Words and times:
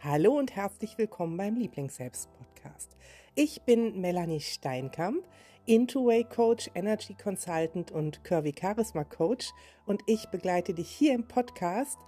Hallo 0.00 0.38
und 0.38 0.54
herzlich 0.54 0.96
willkommen 0.96 1.36
beim 1.36 1.56
Lieblingsselbst-Podcast. 1.56 2.96
Ich 3.34 3.62
bin 3.62 4.00
Melanie 4.00 4.38
Steinkamp, 4.38 5.26
Into-Way 5.66 6.22
Coach, 6.22 6.70
Energy 6.76 7.16
Consultant 7.20 7.90
und 7.90 8.22
Curvy 8.22 8.54
Charisma 8.56 9.02
Coach 9.02 9.50
und 9.86 10.02
ich 10.06 10.26
begleite 10.26 10.72
dich 10.72 10.88
hier 10.88 11.14
im 11.14 11.26
Podcast 11.26 11.98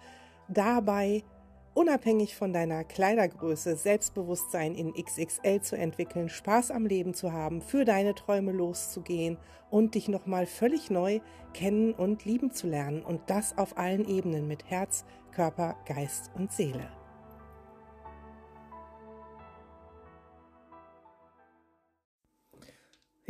dabei, 0.47 1.25
unabhängig 1.75 2.37
von 2.37 2.53
deiner 2.53 2.85
Kleidergröße 2.85 3.75
Selbstbewusstsein 3.75 4.77
in 4.77 4.95
XXL 4.95 5.61
zu 5.61 5.77
entwickeln, 5.77 6.29
Spaß 6.29 6.71
am 6.71 6.87
Leben 6.87 7.13
zu 7.13 7.33
haben, 7.33 7.61
für 7.61 7.85
deine 7.85 8.15
Träume 8.15 8.53
loszugehen 8.53 9.37
und 9.69 9.97
dich 9.97 10.07
nochmal 10.07 10.47
völlig 10.47 10.91
neu 10.91 11.19
kennen 11.55 11.93
und 11.93 12.25
lieben 12.25 12.53
zu 12.53 12.69
lernen 12.69 13.03
und 13.03 13.23
das 13.27 13.59
auf 13.59 13.77
allen 13.77 14.07
Ebenen 14.07 14.47
mit 14.47 14.71
Herz, 14.71 15.05
Körper, 15.33 15.75
Geist 15.87 16.31
und 16.37 16.53
Seele. 16.53 17.00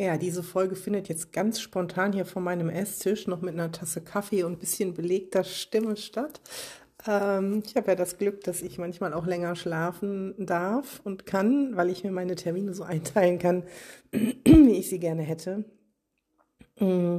Ja, 0.01 0.17
diese 0.17 0.43
Folge 0.43 0.77
findet 0.77 1.11
jetzt 1.11 1.31
ganz 1.31 1.61
spontan 1.61 2.15
hier 2.15 2.25
vor 2.25 2.41
meinem 2.41 2.71
Esstisch 2.71 3.27
noch 3.27 3.43
mit 3.43 3.53
einer 3.53 3.71
Tasse 3.71 4.01
Kaffee 4.01 4.45
und 4.45 4.59
bisschen 4.59 4.95
belegter 4.95 5.45
Stimme 5.45 5.95
statt. 5.99 6.41
Ähm, 7.07 7.63
ich 7.67 7.77
habe 7.77 7.89
ja 7.89 7.97
das 7.97 8.17
Glück, 8.17 8.43
dass 8.45 8.63
ich 8.63 8.79
manchmal 8.79 9.13
auch 9.13 9.27
länger 9.27 9.57
schlafen 9.57 10.35
darf 10.39 11.03
und 11.05 11.27
kann, 11.27 11.77
weil 11.77 11.91
ich 11.91 12.03
mir 12.03 12.13
meine 12.13 12.35
Termine 12.35 12.73
so 12.73 12.83
einteilen 12.83 13.39
kann, 13.39 13.65
wie 14.11 14.73
ich 14.73 14.89
sie 14.89 15.01
gerne 15.01 15.21
hätte. 15.21 15.65
Mm. 16.79 17.19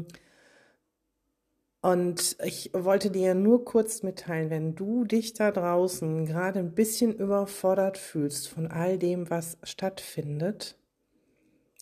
Und 1.82 2.38
ich 2.44 2.72
wollte 2.74 3.12
dir 3.12 3.36
nur 3.36 3.64
kurz 3.64 4.02
mitteilen, 4.02 4.50
wenn 4.50 4.74
du 4.74 5.04
dich 5.04 5.34
da 5.34 5.52
draußen 5.52 6.26
gerade 6.26 6.58
ein 6.58 6.74
bisschen 6.74 7.14
überfordert 7.14 8.00
fühlst 8.00 8.48
von 8.50 8.66
all 8.72 8.98
dem, 8.98 9.30
was 9.30 9.60
stattfindet, 9.62 10.81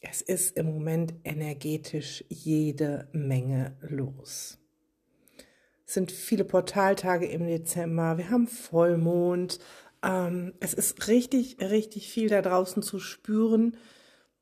es 0.01 0.21
ist 0.21 0.57
im 0.57 0.67
Moment 0.67 1.13
energetisch 1.23 2.23
jede 2.29 3.09
Menge 3.11 3.77
los. 3.81 4.57
Es 5.85 5.93
sind 5.95 6.11
viele 6.11 6.45
Portaltage 6.45 7.25
im 7.25 7.47
Dezember, 7.47 8.17
wir 8.17 8.29
haben 8.29 8.47
Vollmond. 8.47 9.59
Ähm, 10.03 10.53
es 10.59 10.73
ist 10.73 11.07
richtig, 11.07 11.57
richtig 11.59 12.09
viel 12.09 12.29
da 12.29 12.41
draußen 12.41 12.81
zu 12.81 12.99
spüren, 12.99 13.75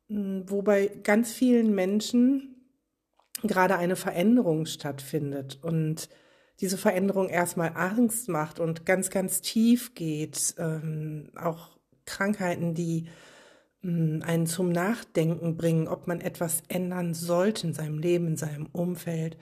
hm, 0.09 0.43
wobei 0.47 0.87
ganz 0.87 1.31
vielen 1.31 1.73
Menschen 1.73 2.55
gerade 3.43 3.77
eine 3.77 3.95
Veränderung 3.95 4.65
stattfindet 4.65 5.59
und 5.61 6.09
diese 6.59 6.77
Veränderung 6.77 7.29
erstmal 7.29 7.71
Angst 7.75 8.29
macht 8.29 8.59
und 8.59 8.85
ganz, 8.85 9.09
ganz 9.09 9.41
tief 9.41 9.93
geht. 9.93 10.55
Ähm, 10.57 11.29
auch 11.35 11.77
Krankheiten, 12.05 12.73
die 12.73 13.07
einen 13.83 14.47
zum 14.47 14.71
Nachdenken 14.71 15.55
bringen, 15.55 15.87
ob 15.87 16.07
man 16.07 16.19
etwas 16.19 16.63
ändern 16.67 17.13
sollte 17.13 17.67
in 17.67 17.73
seinem 17.73 17.99
Leben, 17.99 18.27
in 18.27 18.37
seinem 18.37 18.67
Umfeld. 18.71 19.37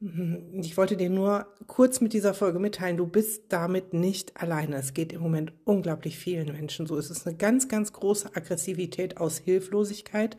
Ich 0.00 0.76
wollte 0.76 0.96
dir 0.96 1.10
nur 1.10 1.46
kurz 1.66 2.00
mit 2.00 2.12
dieser 2.14 2.32
Folge 2.32 2.58
mitteilen, 2.58 2.96
du 2.96 3.06
bist 3.06 3.52
damit 3.52 3.92
nicht 3.92 4.40
alleine. 4.40 4.76
Es 4.76 4.94
geht 4.94 5.12
im 5.12 5.20
Moment 5.20 5.52
unglaublich 5.64 6.18
vielen 6.18 6.52
Menschen 6.52 6.86
so. 6.86 6.96
Es 6.96 7.10
ist 7.10 7.26
eine 7.26 7.36
ganz, 7.36 7.68
ganz 7.68 7.92
große 7.92 8.34
Aggressivität 8.34 9.18
aus 9.18 9.38
Hilflosigkeit 9.38 10.38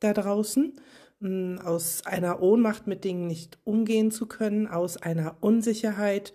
da 0.00 0.14
draußen, 0.14 0.80
aus 1.62 2.06
einer 2.06 2.42
Ohnmacht 2.42 2.86
mit 2.86 3.04
Dingen 3.04 3.26
nicht 3.26 3.58
umgehen 3.64 4.10
zu 4.10 4.26
können, 4.26 4.66
aus 4.66 4.96
einer 4.96 5.36
Unsicherheit, 5.40 6.32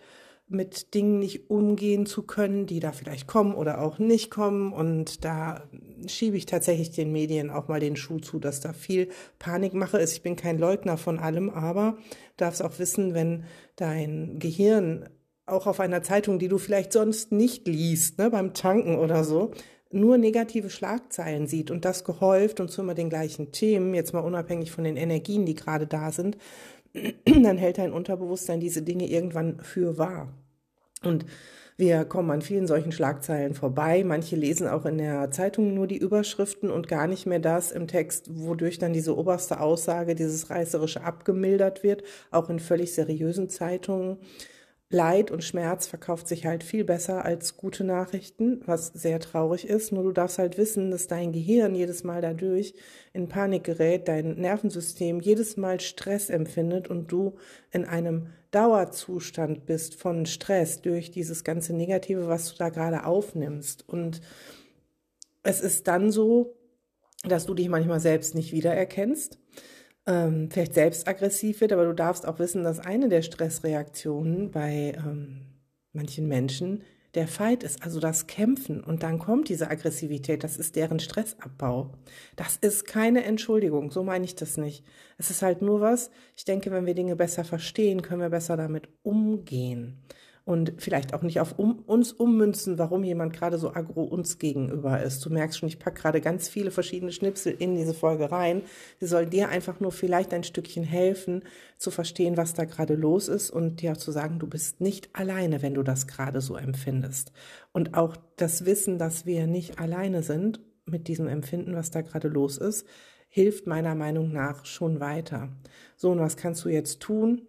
mit 0.48 0.94
Dingen 0.94 1.20
nicht 1.20 1.50
umgehen 1.50 2.06
zu 2.06 2.24
können, 2.24 2.68
die 2.68 2.80
da 2.80 2.92
vielleicht 2.94 3.28
kommen 3.28 3.54
oder 3.54 3.82
auch 3.82 4.00
nicht 4.00 4.32
kommen. 4.32 4.72
Und 4.72 5.26
da 5.26 5.68
schiebe 6.08 6.38
ich 6.38 6.46
tatsächlich 6.46 6.92
den 6.92 7.12
Medien 7.12 7.50
auch 7.50 7.68
mal 7.68 7.80
den 7.80 7.96
Schuh 7.96 8.20
zu, 8.20 8.40
dass 8.40 8.60
da 8.60 8.74
viel 8.74 9.10
Panikmache 9.40 9.98
ist. 9.98 10.14
Ich 10.14 10.22
bin 10.22 10.36
kein 10.36 10.58
Leugner 10.58 10.98
von 10.98 11.20
allem, 11.20 11.50
aber 11.50 11.98
darfst 12.38 12.62
auch 12.62 12.80
wissen, 12.80 13.14
wenn 13.14 13.46
dein 13.76 14.40
Gehirn 14.40 15.10
auch 15.46 15.66
auf 15.66 15.80
einer 15.80 16.04
Zeitung, 16.04 16.40
die 16.40 16.50
du 16.50 16.58
vielleicht 16.58 16.94
sonst 16.94 17.32
nicht 17.32 17.68
liest, 17.68 18.18
ne, 18.18 18.30
beim 18.30 18.54
Tanken 18.54 18.98
oder 18.98 19.24
so, 19.24 19.52
nur 19.92 20.18
negative 20.18 20.70
Schlagzeilen 20.70 21.48
sieht 21.48 21.72
und 21.72 21.86
das 21.86 22.04
gehäuft 22.04 22.60
und 22.60 22.70
zu 22.70 22.82
immer 22.82 22.94
den 22.94 23.10
gleichen 23.10 23.52
Themen, 23.52 23.94
jetzt 23.94 24.14
mal 24.14 24.20
unabhängig 24.20 24.72
von 24.72 24.84
den 24.84 24.98
Energien, 24.98 25.46
die 25.46 25.56
gerade 25.56 25.88
da 25.88 26.12
sind, 26.12 26.38
dann 27.26 27.58
hält 27.58 27.78
dein 27.78 27.94
Unterbewusstsein 27.94 28.60
diese 28.60 28.82
Dinge 28.82 29.08
irgendwann 29.08 29.60
für 29.62 29.98
wahr. 29.98 30.34
Und 31.04 31.26
wir 31.78 32.06
kommen 32.06 32.32
an 32.32 32.42
vielen 32.42 32.66
solchen 32.66 32.92
Schlagzeilen 32.92 33.54
vorbei. 33.54 34.04
Manche 34.04 34.36
lesen 34.36 34.68
auch 34.68 34.86
in 34.88 34.98
der 34.98 35.30
Zeitung 35.30 35.76
nur 35.76 35.86
die 35.86 35.98
Überschriften 35.98 36.72
und 36.72 36.88
gar 36.88 37.06
nicht 37.06 37.28
mehr 37.28 37.40
das 37.40 37.72
im 37.72 37.88
Text, 37.88 38.26
wodurch 38.32 38.80
dann 38.80 38.94
diese 38.94 39.16
oberste 39.16 39.60
Aussage, 39.60 40.16
dieses 40.16 40.50
Reißerische 40.50 41.04
abgemildert 41.04 41.84
wird, 41.84 42.04
auch 42.32 42.50
in 42.50 42.60
völlig 42.60 42.96
seriösen 42.96 43.48
Zeitungen. 43.50 44.18
Leid 44.90 45.32
und 45.32 45.44
Schmerz 45.44 45.86
verkauft 45.86 46.30
sich 46.30 46.46
halt 46.46 46.64
viel 46.64 46.86
besser 46.86 47.26
als 47.26 47.58
gute 47.58 47.84
Nachrichten, 47.84 48.62
was 48.66 48.88
sehr 48.88 49.20
traurig 49.20 49.68
ist. 49.68 49.92
Nur 49.92 50.04
du 50.04 50.14
darfst 50.14 50.40
halt 50.40 50.58
wissen, 50.58 50.92
dass 50.92 51.08
dein 51.08 51.34
Gehirn 51.34 51.76
jedes 51.76 52.06
Mal 52.06 52.22
dadurch 52.22 52.74
in 53.12 53.28
Panik 53.28 53.66
gerät, 53.66 54.08
dein 54.08 54.36
Nervensystem 54.36 55.20
jedes 55.20 55.58
Mal 55.58 55.82
Stress 55.82 56.30
empfindet 56.30 56.88
und 56.88 57.12
du 57.12 57.36
in 57.72 57.84
einem 57.84 58.28
Dauerzustand 58.52 59.66
bist 59.66 59.96
von 59.96 60.26
Stress 60.26 60.82
durch 60.82 61.12
dieses 61.12 61.44
ganze 61.44 61.76
Negative, 61.76 62.30
was 62.30 62.50
du 62.50 62.58
da 62.58 62.70
gerade 62.70 63.06
aufnimmst. 63.06 63.90
Und 63.90 64.22
es 65.44 65.60
ist 65.60 65.90
dann 65.90 66.12
so, 66.12 66.56
dass 67.24 67.46
du 67.46 67.54
dich 67.54 67.68
manchmal 67.68 68.00
selbst 68.00 68.36
nicht 68.36 68.54
wiedererkennst 68.54 69.38
ähm, 70.08 70.50
vielleicht 70.50 70.74
selbst 70.74 71.08
aggressiv 71.08 71.62
wird, 71.62 71.74
aber 71.74 71.86
du 71.86 71.94
darfst 71.94 72.26
auch 72.26 72.40
wissen, 72.40 72.64
dass 72.64 72.80
eine 72.80 73.10
der 73.10 73.22
Stressreaktionen 73.22 74.52
bei 74.52 74.94
ähm, 74.98 75.42
manchen 75.94 76.28
Menschen 76.28 76.84
der 77.14 77.28
Fight 77.28 77.64
ist, 77.64 77.84
also 77.84 78.00
das 78.00 78.28
Kämpfen 78.28 78.84
und 78.84 79.04
dann 79.04 79.20
kommt 79.20 79.50
diese 79.50 79.70
Aggressivität, 79.70 80.44
das 80.44 80.58
ist 80.58 80.76
deren 80.76 81.00
Stressabbau. 81.00 81.92
Das 82.36 82.58
ist 82.58 82.86
keine 82.86 83.24
Entschuldigung, 83.24 83.92
so 83.92 84.04
meine 84.04 84.26
ich 84.26 84.36
das 84.36 84.58
nicht. 84.58 84.86
Es 85.18 85.30
ist 85.32 85.42
halt 85.42 85.62
nur 85.62 85.82
was, 85.82 86.12
ich 86.36 86.46
denke, 86.46 86.72
wenn 86.72 86.86
wir 86.86 86.94
Dinge 86.94 87.16
besser 87.16 87.44
verstehen, 87.44 88.02
können 88.02 88.22
wir 88.22 88.30
besser 88.30 88.58
damit 88.58 88.90
umgehen 89.04 90.04
und 90.48 90.76
vielleicht 90.78 91.14
auch 91.14 91.24
nicht 91.24 91.42
auf 91.42 91.60
um, 91.60 91.80
uns 91.88 92.14
ummünzen, 92.14 92.80
warum 92.80 93.04
jemand 93.04 93.34
gerade 93.34 93.58
so 93.58 93.74
aggro 93.74 94.04
uns 94.04 94.40
gegenüber 94.40 95.04
ist. 95.04 95.26
Du 95.26 95.30
merkst 95.30 95.60
schon, 95.60 95.68
ich 95.68 95.78
packe 95.78 96.02
gerade 96.02 96.22
ganz 96.22 96.48
viele 96.48 96.72
verschiedene 96.72 97.12
Schnipsel 97.12 97.54
in 97.60 97.76
diese 97.76 97.94
Folge 97.94 98.32
rein. 98.32 98.62
Sie 99.02 99.08
soll 99.08 99.26
dir 99.26 99.50
einfach 99.50 99.82
nur 99.82 99.92
vielleicht 99.92 100.34
ein 100.34 100.46
Stückchen 100.46 100.86
helfen, 100.86 101.44
zu 101.78 101.92
verstehen, 101.92 102.38
was 102.38 102.54
da 102.54 102.64
gerade 102.64 102.94
los 102.94 103.28
ist 103.28 103.50
und 103.50 103.82
dir 103.82 103.92
auch 103.92 103.98
zu 103.98 104.14
sagen, 104.14 104.40
du 104.40 104.48
bist 104.48 104.80
nicht 104.80 105.10
alleine, 105.12 105.62
wenn 105.62 105.74
du 105.74 105.84
das 105.84 106.08
gerade 106.08 106.40
so 106.40 106.56
empfindest. 106.56 107.34
Und 107.74 107.96
auch 107.96 108.16
das 108.38 108.64
Wissen, 108.64 108.98
dass 108.98 109.26
wir 109.26 109.48
nicht 109.48 109.80
alleine 109.80 110.24
sind 110.24 110.62
mit 110.86 111.10
diesem 111.10 111.28
Empfinden, 111.28 111.76
was 111.76 111.92
da 111.92 112.00
gerade 112.00 112.30
los 112.30 112.58
ist, 112.58 112.88
hilft 113.28 113.68
meiner 113.68 113.96
Meinung 113.96 114.32
nach 114.32 114.64
schon 114.64 115.02
weiter. 115.02 115.50
So, 115.98 116.10
und 116.12 116.22
was 116.22 116.38
kannst 116.38 116.64
du 116.64 116.70
jetzt 116.70 117.02
tun? 117.02 117.42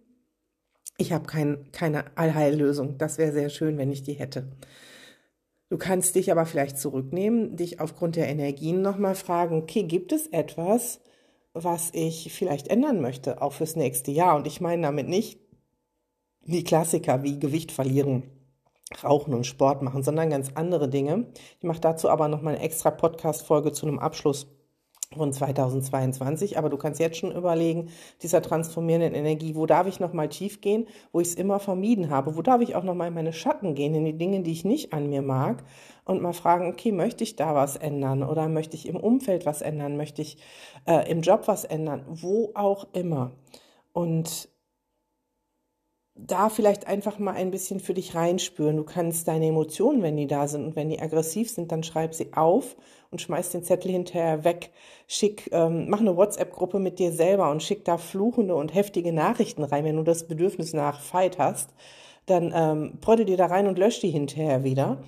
Ich 1.01 1.13
habe 1.13 1.25
kein, 1.25 1.71
keine 1.71 2.17
Allheillösung. 2.17 2.97
Das 2.97 3.17
wäre 3.17 3.31
sehr 3.31 3.49
schön, 3.49 3.77
wenn 3.77 3.89
ich 3.89 4.03
die 4.03 4.13
hätte. 4.13 4.51
Du 5.69 5.77
kannst 5.77 6.15
dich 6.15 6.29
aber 6.29 6.45
vielleicht 6.45 6.77
zurücknehmen, 6.77 7.55
dich 7.55 7.79
aufgrund 7.79 8.17
der 8.17 8.27
Energien 8.27 8.81
nochmal 8.81 9.15
fragen, 9.15 9.55
okay, 9.55 9.83
gibt 9.83 10.11
es 10.11 10.27
etwas, 10.27 10.99
was 11.53 11.91
ich 11.93 12.33
vielleicht 12.33 12.67
ändern 12.67 12.99
möchte, 12.99 13.41
auch 13.41 13.53
fürs 13.53 13.77
nächste 13.77 14.11
Jahr? 14.11 14.35
Und 14.35 14.45
ich 14.45 14.59
meine 14.59 14.81
damit 14.81 15.07
nicht 15.07 15.39
die 16.41 16.65
Klassiker 16.65 17.23
wie 17.23 17.39
Gewicht 17.39 17.71
verlieren, 17.71 18.23
Rauchen 19.01 19.33
und 19.33 19.45
Sport 19.45 19.81
machen, 19.81 20.03
sondern 20.03 20.29
ganz 20.29 20.51
andere 20.55 20.89
Dinge. 20.89 21.27
Ich 21.59 21.63
mache 21.63 21.79
dazu 21.79 22.09
aber 22.09 22.27
nochmal 22.27 22.55
eine 22.55 22.63
extra 22.63 22.91
Podcast-Folge 22.91 23.71
zu 23.71 23.87
einem 23.87 23.99
Abschluss 23.99 24.47
von 25.15 25.33
2022, 25.33 26.59
aber 26.59 26.69
du 26.69 26.77
kannst 26.77 26.99
jetzt 26.99 27.17
schon 27.17 27.35
überlegen, 27.35 27.89
dieser 28.21 28.43
transformierenden 28.43 29.15
Energie, 29.15 29.55
wo 29.55 29.65
darf 29.65 29.87
ich 29.87 29.99
nochmal 29.99 30.29
tief 30.29 30.61
gehen, 30.61 30.87
wo 31.11 31.19
ich 31.19 31.29
es 31.29 31.35
immer 31.35 31.59
vermieden 31.59 32.11
habe, 32.11 32.35
wo 32.35 32.43
darf 32.43 32.61
ich 32.61 32.75
auch 32.75 32.83
nochmal 32.83 33.07
in 33.07 33.15
meine 33.15 33.33
Schatten 33.33 33.73
gehen, 33.73 33.95
in 33.95 34.05
die 34.05 34.17
Dinge, 34.17 34.41
die 34.43 34.51
ich 34.51 34.65
nicht 34.65 34.93
an 34.93 35.09
mir 35.09 35.23
mag? 35.23 35.63
Und 36.05 36.21
mal 36.21 36.33
fragen, 36.33 36.67
okay, 36.67 36.91
möchte 36.91 37.23
ich 37.23 37.35
da 37.35 37.55
was 37.55 37.75
ändern? 37.75 38.23
Oder 38.23 38.49
möchte 38.49 38.75
ich 38.75 38.87
im 38.87 38.97
Umfeld 38.97 39.45
was 39.47 39.61
ändern, 39.61 39.97
möchte 39.97 40.21
ich 40.21 40.37
äh, 40.85 41.09
im 41.09 41.21
Job 41.21 41.47
was 41.47 41.65
ändern, 41.65 42.03
wo 42.07 42.51
auch 42.53 42.87
immer. 42.93 43.31
Und 43.93 44.49
da 46.27 46.49
vielleicht 46.49 46.87
einfach 46.87 47.19
mal 47.19 47.33
ein 47.33 47.51
bisschen 47.51 47.79
für 47.79 47.93
dich 47.93 48.15
reinspüren. 48.15 48.77
Du 48.77 48.83
kannst 48.83 49.27
deine 49.27 49.47
Emotionen, 49.47 50.01
wenn 50.01 50.17
die 50.17 50.27
da 50.27 50.47
sind 50.47 50.65
und 50.65 50.75
wenn 50.75 50.89
die 50.89 51.01
aggressiv 51.01 51.49
sind, 51.49 51.71
dann 51.71 51.83
schreib 51.83 52.13
sie 52.13 52.33
auf 52.33 52.75
und 53.11 53.21
schmeiß 53.21 53.51
den 53.51 53.63
Zettel 53.63 53.91
hinterher 53.91 54.43
weg. 54.43 54.71
Schick, 55.07 55.49
ähm, 55.51 55.89
mach 55.89 55.99
eine 55.99 56.15
WhatsApp-Gruppe 56.15 56.79
mit 56.79 56.99
dir 56.99 57.11
selber 57.11 57.49
und 57.51 57.63
schick 57.63 57.85
da 57.85 57.97
fluchende 57.97 58.55
und 58.55 58.73
heftige 58.73 59.13
Nachrichten 59.13 59.63
rein, 59.63 59.85
wenn 59.85 59.95
du 59.95 60.03
das 60.03 60.27
Bedürfnis 60.27 60.73
nach 60.73 60.99
Fight 60.99 61.37
hast. 61.37 61.69
Dann 62.25 62.53
ähm, 62.53 62.99
dir 63.25 63.37
da 63.37 63.47
rein 63.47 63.67
und 63.67 63.79
lösch 63.79 63.99
die 64.01 64.11
hinterher 64.11 64.63
wieder. 64.63 65.01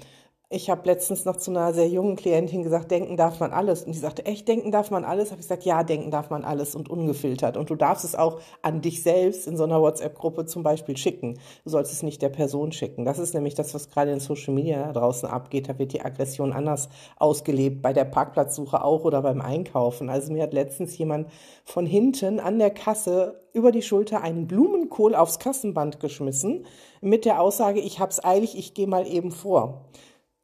Ich 0.53 0.69
habe 0.69 0.81
letztens 0.83 1.23
noch 1.23 1.37
zu 1.37 1.49
einer 1.49 1.73
sehr 1.73 1.87
jungen 1.87 2.17
Klientin 2.17 2.61
gesagt, 2.61 2.91
denken 2.91 3.15
darf 3.15 3.39
man 3.39 3.53
alles. 3.53 3.85
Und 3.85 3.95
die 3.95 3.99
sagte, 3.99 4.25
echt, 4.25 4.49
denken 4.49 4.69
darf 4.69 4.91
man 4.91 5.05
alles? 5.05 5.31
Habe 5.31 5.39
ich 5.39 5.47
gesagt, 5.47 5.63
ja, 5.63 5.81
denken 5.83 6.11
darf 6.11 6.29
man 6.29 6.43
alles 6.43 6.75
und 6.75 6.89
ungefiltert. 6.89 7.55
Und 7.55 7.69
du 7.69 7.75
darfst 7.75 8.03
es 8.03 8.15
auch 8.15 8.41
an 8.61 8.81
dich 8.81 9.01
selbst 9.01 9.47
in 9.47 9.55
so 9.55 9.63
einer 9.63 9.81
WhatsApp-Gruppe 9.81 10.45
zum 10.45 10.61
Beispiel 10.61 10.97
schicken. 10.97 11.39
Du 11.63 11.69
sollst 11.69 11.93
es 11.93 12.03
nicht 12.03 12.21
der 12.21 12.27
Person 12.27 12.73
schicken. 12.73 13.05
Das 13.05 13.17
ist 13.17 13.33
nämlich 13.33 13.55
das, 13.55 13.73
was 13.73 13.89
gerade 13.89 14.11
in 14.11 14.19
Social 14.19 14.53
Media 14.53 14.87
da 14.87 14.91
draußen 14.91 15.29
abgeht. 15.29 15.69
Da 15.69 15.79
wird 15.79 15.93
die 15.93 16.01
Aggression 16.01 16.51
anders 16.51 16.89
ausgelebt, 17.15 17.81
bei 17.81 17.93
der 17.93 18.05
Parkplatzsuche 18.05 18.83
auch 18.83 19.05
oder 19.05 19.21
beim 19.21 19.39
Einkaufen. 19.39 20.09
Also 20.09 20.33
mir 20.33 20.43
hat 20.43 20.53
letztens 20.53 20.97
jemand 20.97 21.29
von 21.63 21.85
hinten 21.85 22.41
an 22.41 22.59
der 22.59 22.71
Kasse 22.71 23.39
über 23.53 23.71
die 23.71 23.81
Schulter 23.81 24.21
einen 24.21 24.47
Blumenkohl 24.47 25.15
aufs 25.15 25.39
Kassenband 25.39 26.01
geschmissen 26.01 26.65
mit 26.99 27.23
der 27.23 27.41
Aussage, 27.41 27.79
ich 27.79 27.99
hab's 27.99 28.23
eilig, 28.23 28.57
ich 28.57 28.73
gehe 28.73 28.87
mal 28.87 29.07
eben 29.07 29.31
vor. 29.31 29.85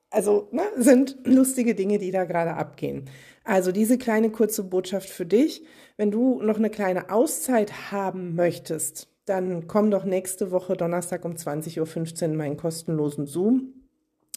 Also 0.10 0.48
ne, 0.52 0.64
sind 0.78 1.18
lustige 1.26 1.76
Dinge, 1.76 1.98
die 1.98 2.12
da 2.12 2.24
gerade 2.24 2.54
abgehen. 2.54 3.06
Also 3.44 3.72
diese 3.72 3.98
kleine 3.98 4.30
kurze 4.30 4.64
Botschaft 4.64 5.10
für 5.10 5.26
dich. 5.26 5.64
Wenn 5.98 6.12
du 6.12 6.42
noch 6.42 6.58
eine 6.58 6.70
kleine 6.70 7.10
Auszeit 7.10 7.92
haben 7.92 8.36
möchtest, 8.36 9.10
dann 9.26 9.68
komm 9.68 9.92
doch 9.92 10.06
nächste 10.06 10.52
Woche 10.52 10.78
Donnerstag 10.78 11.26
um 11.26 11.34
20.15 11.34 12.22
Uhr 12.22 12.22
in 12.30 12.36
meinen 12.36 12.58
kostenlosen 12.58 13.26
Zoom. 13.26 13.77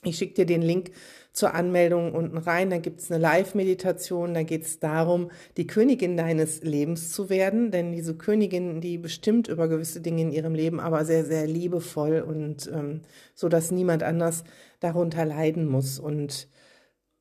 Ich 0.02 0.16
schicke 0.16 0.34
dir 0.34 0.46
den 0.46 0.62
Link 0.62 0.92
zur 1.32 1.54
Anmeldung 1.54 2.14
unten 2.14 2.38
rein. 2.38 2.70
Da 2.70 2.78
gibt's 2.78 3.10
eine 3.10 3.20
Live-Meditation. 3.20 4.32
Da 4.32 4.42
geht's 4.44 4.78
darum, 4.78 5.30
die 5.58 5.66
Königin 5.66 6.16
deines 6.16 6.62
Lebens 6.62 7.12
zu 7.12 7.28
werden. 7.28 7.70
Denn 7.70 7.92
diese 7.92 8.16
Königin, 8.16 8.80
die 8.80 8.96
bestimmt 8.96 9.48
über 9.48 9.68
gewisse 9.68 10.00
Dinge 10.00 10.22
in 10.22 10.32
ihrem 10.32 10.54
Leben, 10.54 10.80
aber 10.80 11.04
sehr, 11.04 11.26
sehr 11.26 11.46
liebevoll 11.46 12.20
und 12.20 12.70
ähm, 12.72 13.02
so, 13.34 13.50
dass 13.50 13.70
niemand 13.70 14.02
anders 14.02 14.44
darunter 14.80 15.26
leiden 15.26 15.68
muss. 15.68 15.98
Und 15.98 16.48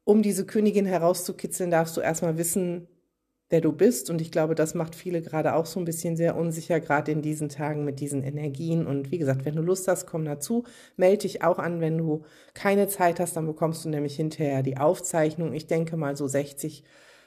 um 0.06 0.22
diese 0.22 0.46
Königin 0.46 0.86
herauszukitzeln, 0.86 1.72
darfst 1.72 1.98
du 1.98 2.02
erstmal 2.02 2.38
wissen, 2.38 2.88
wer 3.50 3.62
du 3.62 3.72
bist. 3.72 4.10
Und 4.10 4.22
ich 4.22 4.32
glaube, 4.32 4.56
das 4.56 4.74
macht 4.74 4.96
viele 4.96 5.22
gerade 5.22 5.56
auch 5.56 5.66
so 5.66 5.80
ein 5.80 5.86
bisschen 5.86 6.16
sehr 6.16 6.36
unsicher, 6.36 6.80
gerade 6.80 7.12
in 7.12 7.22
diesen 7.22 7.50
Tagen 7.50 7.84
mit 7.84 8.00
diesen 8.00 8.24
Energien. 8.24 8.86
Und 8.86 9.12
wie 9.12 9.18
gesagt, 9.18 9.46
wenn 9.46 9.56
du 9.56 9.62
Lust 9.62 9.88
hast, 9.88 10.06
komm 10.06 10.26
dazu. 10.26 10.64
Melde 10.98 11.24
dich 11.24 11.44
auch 11.44 11.60
an, 11.60 11.82
wenn 11.82 11.98
du 11.98 12.24
keine 12.54 12.88
Zeit 12.88 13.20
hast, 13.20 13.36
dann 13.36 13.48
bekommst 13.48 13.84
du 13.86 13.90
nämlich 13.90 14.16
hinterher 14.16 14.64
die 14.64 14.78
Aufzeichnung. 14.78 15.54
Ich 15.54 15.68
denke 15.68 15.98
mal 15.98 16.16
so 16.16 16.28
60 16.28 16.84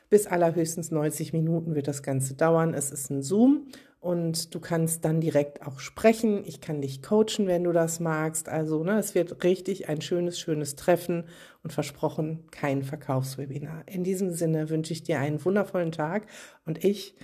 bis 0.08 0.26
allerhöchstens 0.26 0.90
90 0.90 1.32
Minuten 1.32 1.74
wird 1.74 1.88
das 1.88 2.02
Ganze 2.02 2.34
dauern. 2.34 2.74
Es 2.74 2.90
ist 2.90 3.10
ein 3.10 3.22
Zoom 3.22 3.66
und 4.02 4.52
du 4.52 4.58
kannst 4.58 5.04
dann 5.04 5.20
direkt 5.20 5.64
auch 5.64 5.78
sprechen. 5.78 6.42
Ich 6.44 6.60
kann 6.60 6.82
dich 6.82 7.02
coachen, 7.02 7.46
wenn 7.46 7.62
du 7.62 7.70
das 7.70 8.00
magst. 8.00 8.48
Also, 8.48 8.82
ne, 8.82 8.98
es 8.98 9.14
wird 9.14 9.44
richtig 9.44 9.88
ein 9.88 10.00
schönes, 10.02 10.40
schönes 10.40 10.74
Treffen 10.74 11.28
und 11.62 11.72
versprochen 11.72 12.48
kein 12.50 12.82
Verkaufswebinar. 12.82 13.84
In 13.86 14.02
diesem 14.02 14.32
Sinne 14.32 14.70
wünsche 14.70 14.92
ich 14.92 15.04
dir 15.04 15.20
einen 15.20 15.42
wundervollen 15.44 15.92
Tag 15.92 16.26
und 16.66 16.84
ich 16.84 17.14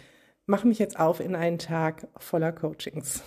mache 0.47 0.69
mich 0.69 0.79
jetzt 0.79 1.01
auf 1.01 1.19
in 1.19 1.35
einen 1.35 1.59
Tag 1.59 2.07
voller 2.17 2.53
Coachings. 2.53 3.25